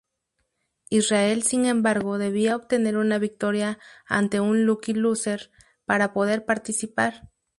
Israel, 0.89 1.43
sin 1.43 1.67
embargo, 1.67 2.17
debía 2.17 2.55
obtener 2.55 2.97
una 2.97 3.19
victoria 3.19 3.77
ante 4.07 4.39
un 4.39 4.65
"lucky 4.65 4.93
loser" 4.95 5.51
para 5.85 6.11
poder 6.11 6.43
participar. 6.43 7.29